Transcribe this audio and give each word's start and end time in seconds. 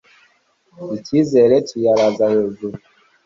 ikizere 0.97 1.55
kikayaraza 1.67 2.25
hejuru 2.33 2.77